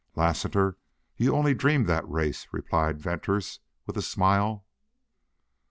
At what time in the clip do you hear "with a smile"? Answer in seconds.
3.85-4.65